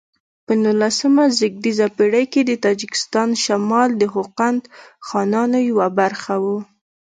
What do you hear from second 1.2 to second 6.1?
زېږدیزه پیړۍ کې د تاجکستان شمال د خوقند خانانو یوه